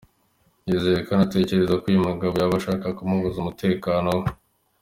[0.65, 4.27] Yageze aho anatekereza ko uyu mugabo yaba ashaka kumubuza umutekano we.